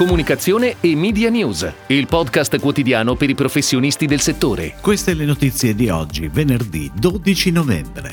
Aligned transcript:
comunicazione 0.00 0.76
e 0.80 0.96
media 0.96 1.28
news, 1.28 1.70
il 1.88 2.06
podcast 2.06 2.58
quotidiano 2.58 3.16
per 3.16 3.28
i 3.28 3.34
professionisti 3.34 4.06
del 4.06 4.20
settore. 4.20 4.76
Queste 4.80 5.12
le 5.12 5.26
notizie 5.26 5.74
di 5.74 5.90
oggi, 5.90 6.28
venerdì 6.28 6.90
12 6.94 7.50
novembre. 7.50 8.10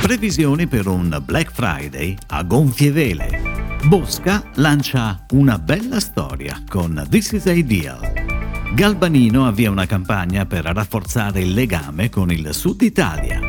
Previsioni 0.00 0.66
per 0.66 0.86
un 0.86 1.20
Black 1.22 1.52
Friday 1.52 2.16
a 2.28 2.42
gonfie 2.42 2.90
vele. 2.90 3.78
Bosca 3.84 4.42
lancia 4.54 5.26
una 5.32 5.58
bella 5.58 6.00
storia 6.00 6.62
con 6.66 7.06
This 7.10 7.32
is 7.32 7.44
Ideal. 7.44 8.00
Galbanino 8.72 9.46
avvia 9.46 9.70
una 9.70 9.84
campagna 9.84 10.46
per 10.46 10.64
rafforzare 10.64 11.40
il 11.40 11.52
legame 11.52 12.08
con 12.08 12.32
il 12.32 12.48
Sud 12.54 12.80
Italia. 12.80 13.40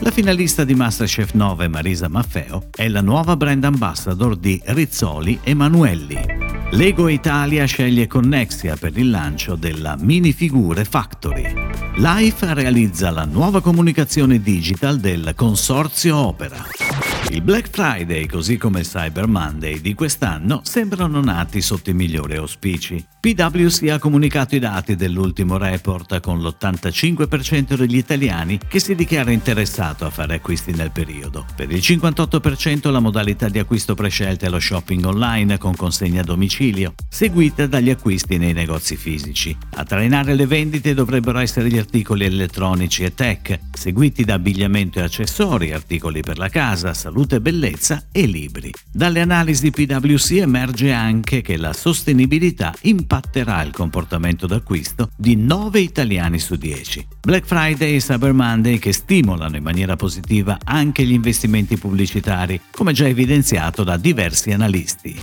La 0.00 0.10
finalista 0.10 0.64
di 0.64 0.74
Masterchef 0.74 1.34
9 1.34 1.68
Marisa 1.68 2.08
Maffeo 2.08 2.70
è 2.74 2.88
la 2.88 3.02
nuova 3.02 3.36
brand 3.36 3.62
ambassador 3.62 4.34
di 4.34 4.60
Rizzoli 4.64 5.38
Emanuelli. 5.44 6.43
Lego 6.74 7.06
Italia 7.06 7.66
sceglie 7.66 8.08
Connexia 8.08 8.74
per 8.74 8.98
il 8.98 9.08
lancio 9.08 9.54
della 9.54 9.96
Minifigure 9.96 10.84
Factory. 10.84 11.54
Life 11.98 12.52
realizza 12.52 13.12
la 13.12 13.24
nuova 13.24 13.60
comunicazione 13.60 14.40
digital 14.40 14.98
del 14.98 15.34
Consorzio 15.36 16.16
Opera. 16.16 17.13
Il 17.30 17.40
Black 17.40 17.68
Friday, 17.70 18.26
così 18.26 18.58
come 18.58 18.80
il 18.80 18.86
Cyber 18.86 19.26
Monday 19.26 19.80
di 19.80 19.94
quest'anno, 19.94 20.60
sembrano 20.62 21.20
nati 21.20 21.62
sotto 21.62 21.90
i 21.90 21.94
migliori 21.94 22.36
auspici. 22.36 23.04
PwC 23.18 23.88
ha 23.88 23.98
comunicato 23.98 24.54
i 24.54 24.58
dati 24.58 24.94
dell'ultimo 24.94 25.56
report 25.56 26.20
con 26.20 26.42
l'85% 26.42 27.74
degli 27.76 27.96
italiani 27.96 28.60
che 28.68 28.78
si 28.78 28.94
dichiara 28.94 29.30
interessato 29.30 30.04
a 30.04 30.10
fare 30.10 30.34
acquisti 30.34 30.72
nel 30.72 30.90
periodo. 30.90 31.46
Per 31.56 31.70
il 31.70 31.78
58% 31.78 32.90
la 32.90 33.00
modalità 33.00 33.48
di 33.48 33.58
acquisto 33.58 33.94
prescelta 33.94 34.46
è 34.46 34.50
lo 34.50 34.60
shopping 34.60 35.04
online 35.06 35.56
con 35.56 35.74
consegna 35.74 36.20
a 36.20 36.24
domicilio, 36.24 36.94
seguita 37.08 37.66
dagli 37.66 37.90
acquisti 37.90 38.36
nei 38.36 38.52
negozi 38.52 38.96
fisici. 38.96 39.56
A 39.76 39.84
trainare 39.84 40.34
le 40.34 40.46
vendite 40.46 40.92
dovrebbero 40.92 41.38
essere 41.38 41.68
gli 41.68 41.78
articoli 41.78 42.26
elettronici 42.26 43.02
e 43.02 43.14
tech, 43.14 43.58
seguiti 43.72 44.24
da 44.24 44.34
abbigliamento 44.34 44.98
e 44.98 45.02
accessori, 45.02 45.72
articoli 45.72 46.20
per 46.20 46.36
la 46.36 46.50
casa, 46.50 46.92
salute 46.92 47.13
e 47.36 47.40
bellezza 47.40 48.06
e 48.10 48.26
libri. 48.26 48.72
Dalle 48.90 49.20
analisi 49.20 49.70
PwC 49.70 50.38
emerge 50.40 50.92
anche 50.92 51.42
che 51.42 51.56
la 51.56 51.72
sostenibilità 51.72 52.74
impatterà 52.82 53.62
il 53.62 53.72
comportamento 53.72 54.46
d'acquisto 54.46 55.10
di 55.16 55.36
9 55.36 55.80
italiani 55.80 56.38
su 56.38 56.56
10. 56.56 57.06
Black 57.22 57.46
Friday 57.46 57.96
e 57.96 57.98
Cyber 57.98 58.32
Monday 58.32 58.78
che 58.78 58.92
stimolano 58.92 59.56
in 59.56 59.62
maniera 59.62 59.96
positiva 59.96 60.58
anche 60.64 61.04
gli 61.04 61.12
investimenti 61.12 61.78
pubblicitari, 61.78 62.60
come 62.70 62.92
già 62.92 63.06
evidenziato 63.06 63.84
da 63.84 63.96
diversi 63.96 64.50
analisti. 64.50 65.20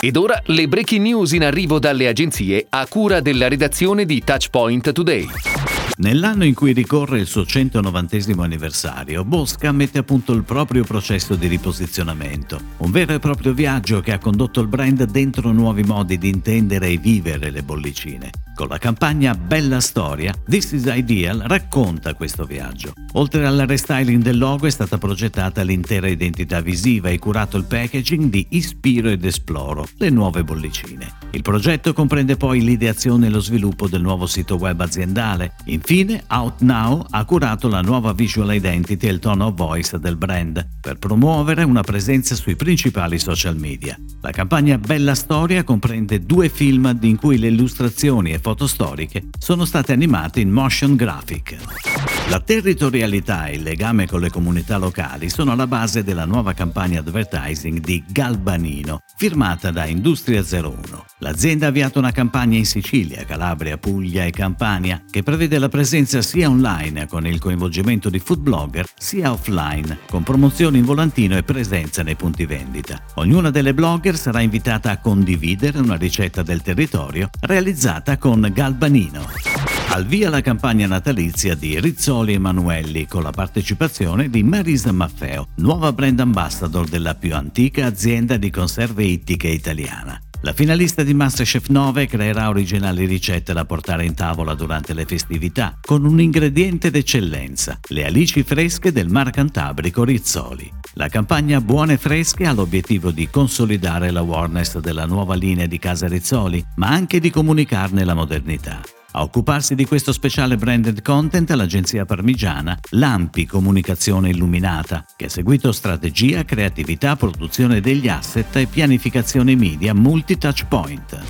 Ed 0.00 0.16
ora 0.16 0.40
le 0.46 0.68
breaking 0.68 1.02
news 1.02 1.32
in 1.32 1.44
arrivo 1.44 1.78
dalle 1.78 2.06
agenzie 2.06 2.66
a 2.68 2.86
cura 2.86 3.20
della 3.20 3.48
redazione 3.48 4.04
di 4.04 4.22
Touchpoint 4.22 4.92
Today. 4.92 5.63
Nell'anno 5.96 6.44
in 6.44 6.54
cui 6.54 6.72
ricorre 6.72 7.20
il 7.20 7.26
suo 7.26 7.46
190 7.46 8.16
anniversario, 8.42 9.24
Bosca 9.24 9.70
mette 9.70 9.98
a 9.98 10.02
punto 10.02 10.32
il 10.32 10.42
proprio 10.42 10.82
processo 10.82 11.36
di 11.36 11.46
riposizionamento, 11.46 12.60
un 12.78 12.90
vero 12.90 13.14
e 13.14 13.20
proprio 13.20 13.52
viaggio 13.52 14.00
che 14.00 14.10
ha 14.10 14.18
condotto 14.18 14.60
il 14.60 14.66
brand 14.66 15.04
dentro 15.04 15.52
nuovi 15.52 15.84
modi 15.84 16.18
di 16.18 16.28
intendere 16.28 16.88
e 16.88 16.98
vivere 16.98 17.50
le 17.50 17.62
bollicine. 17.62 18.30
Con 18.56 18.66
la 18.68 18.78
campagna 18.78 19.34
Bella 19.34 19.80
Storia, 19.80 20.34
This 20.48 20.72
is 20.72 20.90
Ideal 20.92 21.44
racconta 21.46 22.14
questo 22.14 22.44
viaggio. 22.44 22.92
Oltre 23.12 23.46
al 23.46 23.64
restyling 23.66 24.20
del 24.20 24.38
logo 24.38 24.66
è 24.66 24.70
stata 24.70 24.98
progettata 24.98 25.62
l'intera 25.62 26.08
identità 26.08 26.60
visiva 26.60 27.08
e 27.08 27.20
curato 27.20 27.56
il 27.56 27.64
packaging 27.64 28.30
di 28.30 28.46
Ispiro 28.50 29.10
ed 29.10 29.24
Esploro, 29.24 29.86
le 29.98 30.10
nuove 30.10 30.42
bollicine. 30.42 31.23
Il 31.34 31.42
progetto 31.42 31.92
comprende 31.92 32.36
poi 32.36 32.62
l'ideazione 32.62 33.26
e 33.26 33.28
lo 33.28 33.40
sviluppo 33.40 33.88
del 33.88 34.00
nuovo 34.00 34.24
sito 34.24 34.54
web 34.54 34.80
aziendale. 34.80 35.54
Infine, 35.64 36.22
OutNow 36.28 37.06
ha 37.10 37.24
curato 37.24 37.66
la 37.66 37.80
nuova 37.80 38.12
visual 38.12 38.54
identity 38.54 39.08
e 39.08 39.10
il 39.10 39.18
tone 39.18 39.42
of 39.42 39.54
voice 39.54 39.98
del 39.98 40.14
brand 40.14 40.64
per 40.80 40.96
promuovere 40.96 41.64
una 41.64 41.82
presenza 41.82 42.36
sui 42.36 42.54
principali 42.54 43.18
social 43.18 43.58
media. 43.58 43.98
La 44.20 44.30
campagna 44.30 44.78
Bella 44.78 45.16
Storia 45.16 45.64
comprende 45.64 46.24
due 46.24 46.48
film 46.48 46.96
in 47.02 47.16
cui 47.16 47.36
le 47.36 47.48
illustrazioni 47.48 48.30
e 48.32 48.38
foto 48.38 48.68
storiche 48.68 49.30
sono 49.36 49.64
state 49.64 49.92
animate 49.92 50.38
in 50.38 50.50
motion 50.50 50.94
graphic. 50.94 52.23
La 52.28 52.40
territorialità 52.40 53.46
e 53.46 53.56
il 53.56 53.62
legame 53.62 54.06
con 54.06 54.18
le 54.18 54.30
comunità 54.30 54.78
locali 54.78 55.28
sono 55.28 55.52
alla 55.52 55.66
base 55.66 56.02
della 56.02 56.24
nuova 56.24 56.54
campagna 56.54 57.00
advertising 57.00 57.80
di 57.80 58.02
Galbanino, 58.08 59.02
firmata 59.18 59.70
da 59.70 59.84
Industria 59.84 60.42
01. 60.42 61.04
L'azienda 61.18 61.66
ha 61.66 61.68
avviato 61.68 61.98
una 61.98 62.12
campagna 62.12 62.56
in 62.56 62.64
Sicilia, 62.64 63.26
Calabria, 63.26 63.76
Puglia 63.76 64.24
e 64.24 64.30
Campania 64.30 65.02
che 65.08 65.22
prevede 65.22 65.58
la 65.58 65.68
presenza 65.68 66.22
sia 66.22 66.48
online 66.48 67.06
con 67.06 67.26
il 67.26 67.38
coinvolgimento 67.38 68.08
di 68.08 68.18
food 68.18 68.40
blogger 68.40 68.86
sia 68.96 69.30
offline 69.30 69.98
con 70.08 70.22
promozioni 70.22 70.78
in 70.78 70.84
volantino 70.86 71.36
e 71.36 71.42
presenza 71.42 72.02
nei 72.02 72.16
punti 72.16 72.46
vendita. 72.46 73.02
Ognuna 73.16 73.50
delle 73.50 73.74
blogger 73.74 74.16
sarà 74.16 74.40
invitata 74.40 74.90
a 74.90 74.98
condividere 74.98 75.78
una 75.78 75.96
ricetta 75.96 76.42
del 76.42 76.62
territorio 76.62 77.28
realizzata 77.40 78.16
con 78.16 78.50
Galbanino. 78.50 79.73
Al 79.94 80.06
via 80.06 80.28
la 80.28 80.40
campagna 80.40 80.88
natalizia 80.88 81.54
di 81.54 81.78
Rizzoli 81.78 82.32
Emanuelli 82.32 83.06
con 83.06 83.22
la 83.22 83.30
partecipazione 83.30 84.28
di 84.28 84.42
Marisa 84.42 84.90
Maffeo, 84.90 85.50
nuova 85.58 85.92
brand 85.92 86.18
ambassador 86.18 86.88
della 86.88 87.14
più 87.14 87.32
antica 87.32 87.86
azienda 87.86 88.36
di 88.36 88.50
conserve 88.50 89.04
ittiche 89.04 89.46
italiana. 89.46 90.20
La 90.40 90.52
finalista 90.52 91.04
di 91.04 91.14
Masterchef 91.14 91.68
9 91.68 92.08
creerà 92.08 92.48
originali 92.48 93.06
ricette 93.06 93.52
da 93.52 93.64
portare 93.64 94.04
in 94.04 94.14
tavola 94.14 94.54
durante 94.54 94.94
le 94.94 95.04
festività, 95.04 95.78
con 95.80 96.04
un 96.04 96.20
ingrediente 96.20 96.90
d'eccellenza, 96.90 97.78
le 97.90 98.04
alici 98.04 98.42
fresche 98.42 98.90
del 98.90 99.08
Mar 99.08 99.30
Cantabrico 99.30 100.02
Rizzoli. 100.02 100.68
La 100.94 101.06
campagna 101.06 101.60
Buone 101.60 101.98
Fresche 101.98 102.46
ha 102.46 102.52
l'obiettivo 102.52 103.12
di 103.12 103.30
consolidare 103.30 104.10
l'awareness 104.10 104.78
della 104.78 105.06
nuova 105.06 105.36
linea 105.36 105.66
di 105.66 105.78
Casa 105.78 106.08
Rizzoli, 106.08 106.64
ma 106.78 106.88
anche 106.88 107.20
di 107.20 107.30
comunicarne 107.30 108.02
la 108.02 108.14
modernità. 108.14 108.80
A 109.16 109.22
occuparsi 109.22 109.76
di 109.76 109.84
questo 109.84 110.12
speciale 110.12 110.56
branded 110.56 111.00
content 111.00 111.48
l'agenzia 111.50 112.04
parmigiana 112.04 112.76
Lampi 112.90 113.46
Comunicazione 113.46 114.30
Illuminata, 114.30 115.04
che 115.14 115.26
ha 115.26 115.28
seguito 115.28 115.70
strategia, 115.70 116.44
creatività, 116.44 117.14
produzione 117.14 117.80
degli 117.80 118.08
asset 118.08 118.56
e 118.56 118.66
pianificazione 118.66 119.54
media 119.54 119.94
multi-touch 119.94 120.66
point. 120.66 121.23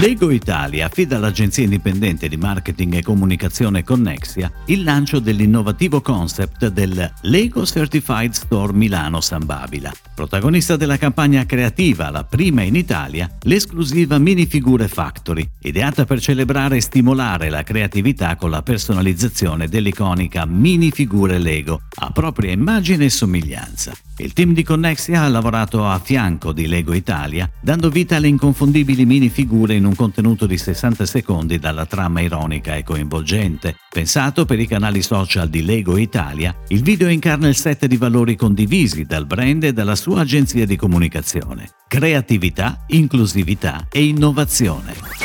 Lego 0.00 0.30
Italia 0.30 0.86
affida 0.86 1.16
all'agenzia 1.16 1.64
indipendente 1.64 2.26
di 2.26 2.38
marketing 2.38 2.94
e 2.94 3.02
comunicazione 3.02 3.84
Connexia 3.84 4.50
il 4.66 4.84
lancio 4.84 5.18
dell'innovativo 5.18 6.00
concept 6.00 6.68
del 6.68 7.12
Lego 7.20 7.66
Certified 7.66 8.32
Store 8.32 8.72
Milano 8.72 9.20
San 9.20 9.44
Babila. 9.44 9.92
Protagonista 10.14 10.76
della 10.76 10.96
campagna 10.96 11.44
creativa, 11.44 12.08
la 12.10 12.24
prima 12.24 12.62
in 12.62 12.74
Italia, 12.74 13.30
l'esclusiva 13.42 14.16
Minifigure 14.16 14.88
Factory, 14.88 15.46
ideata 15.60 16.06
per 16.06 16.20
celebrare 16.20 16.78
e 16.78 16.80
stimolare 16.80 17.50
la 17.50 17.62
creatività 17.62 18.36
con 18.36 18.48
la 18.48 18.62
personalizzazione 18.62 19.68
dell'iconica 19.68 20.46
Minifigure 20.46 21.38
Lego 21.38 21.82
a 21.96 22.10
propria 22.10 22.50
immagine 22.50 23.04
e 23.04 23.10
somiglianza. 23.10 23.92
Il 24.18 24.34
team 24.34 24.52
di 24.52 24.62
Connexia 24.62 25.22
ha 25.22 25.28
lavorato 25.28 25.86
a 25.88 25.98
fianco 25.98 26.52
di 26.52 26.66
Lego 26.66 26.92
Italia, 26.92 27.50
dando 27.60 27.88
vita 27.88 28.16
alle 28.16 28.28
inconfondibili 28.28 29.06
minifigure 29.06 29.74
in 29.74 29.86
un 29.86 29.94
contenuto 29.94 30.46
di 30.46 30.58
60 30.58 31.06
secondi 31.06 31.58
dalla 31.58 31.86
trama 31.86 32.20
ironica 32.20 32.76
e 32.76 32.84
coinvolgente. 32.84 33.76
Pensato 33.88 34.44
per 34.44 34.60
i 34.60 34.66
canali 34.66 35.02
social 35.02 35.48
di 35.48 35.64
Lego 35.64 35.96
Italia, 35.96 36.54
il 36.68 36.82
video 36.82 37.08
incarna 37.08 37.48
il 37.48 37.56
set 37.56 37.86
di 37.86 37.96
valori 37.96 38.36
condivisi 38.36 39.04
dal 39.04 39.26
brand 39.26 39.64
e 39.64 39.72
dalla 39.72 39.96
sua 39.96 40.20
agenzia 40.20 40.66
di 40.66 40.76
comunicazione. 40.76 41.70
Creatività, 41.88 42.84
inclusività 42.88 43.86
e 43.90 44.04
innovazione. 44.04 45.21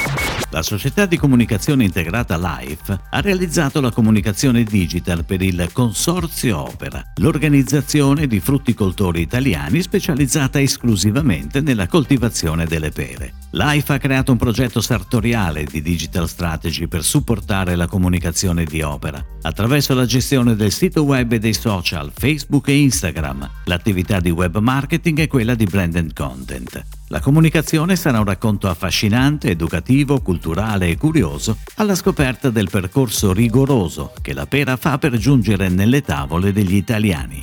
La 0.49 0.61
società 0.61 1.05
di 1.05 1.17
comunicazione 1.17 1.83
integrata 1.83 2.37
Life 2.37 2.97
ha 3.09 3.19
realizzato 3.19 3.81
la 3.81 3.91
comunicazione 3.91 4.63
digital 4.63 5.25
per 5.25 5.41
il 5.41 5.69
Consorzio 5.73 6.59
Opera, 6.59 7.03
l'organizzazione 7.15 8.27
di 8.27 8.39
frutticoltori 8.39 9.19
italiani 9.19 9.81
specializzata 9.81 10.61
esclusivamente 10.61 11.59
nella 11.59 11.87
coltivazione 11.87 12.65
delle 12.65 12.91
pere. 12.91 13.33
Life 13.51 13.91
ha 13.91 13.97
creato 13.97 14.31
un 14.31 14.37
progetto 14.37 14.79
sartoriale 14.79 15.65
di 15.65 15.81
digital 15.81 16.29
strategy 16.29 16.87
per 16.87 17.03
supportare 17.03 17.75
la 17.75 17.87
comunicazione 17.87 18.63
di 18.63 18.81
Opera 18.81 19.23
attraverso 19.41 19.93
la 19.93 20.05
gestione 20.05 20.55
del 20.55 20.71
sito 20.71 21.03
web 21.03 21.33
e 21.33 21.39
dei 21.39 21.53
social 21.53 22.09
Facebook 22.15 22.69
e 22.69 22.79
Instagram, 22.79 23.49
l'attività 23.65 24.21
di 24.21 24.31
web 24.31 24.57
marketing 24.59 25.19
e 25.19 25.27
quella 25.27 25.55
di 25.55 25.65
branded 25.65 26.13
content. 26.13 26.85
La 27.09 27.21
comunicazione 27.21 27.95
sarà 27.95 28.19
un 28.19 28.25
racconto 28.25 28.67
affascinante, 28.67 29.49
educativo, 29.49 30.19
culturale 30.19 30.89
e 30.89 30.97
curioso 30.97 31.57
alla 31.75 31.95
scoperta 31.95 32.49
del 32.49 32.69
percorso 32.69 33.31
rigoroso 33.31 34.11
che 34.21 34.33
la 34.33 34.45
pera 34.45 34.75
fa 34.75 34.97
per 34.97 35.15
giungere 35.15 35.69
nelle 35.69 36.01
tavole 36.01 36.51
degli 36.51 36.75
italiani. 36.75 37.41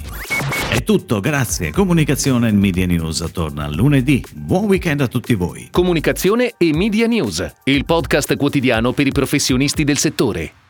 È 0.68 0.82
tutto, 0.82 1.20
grazie. 1.20 1.70
Comunicazione 1.70 2.48
e 2.48 2.52
Media 2.52 2.84
News 2.84 3.26
torna 3.32 3.66
lunedì. 3.68 4.22
Buon 4.34 4.64
weekend 4.64 5.00
a 5.00 5.08
tutti 5.08 5.32
voi. 5.34 5.68
Comunicazione 5.70 6.54
e 6.58 6.74
Media 6.74 7.06
News, 7.06 7.50
il 7.64 7.86
podcast 7.86 8.36
quotidiano 8.36 8.92
per 8.92 9.06
i 9.06 9.12
professionisti 9.12 9.82
del 9.82 9.96
settore. 9.96 10.63